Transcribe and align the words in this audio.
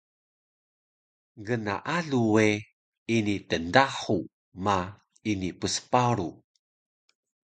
Gnaalu 1.45 2.21
we 2.33 2.45
ini 3.15 3.35
tndahu 3.49 4.17
ma 4.63 4.77
ini 5.31 5.49
psparu 5.59 6.29